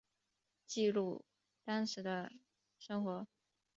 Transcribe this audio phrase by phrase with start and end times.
[0.65, 1.23] 记录
[1.63, 2.31] 当时的
[2.79, 3.27] 生活